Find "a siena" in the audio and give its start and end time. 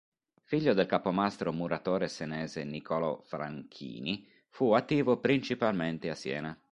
6.09-6.59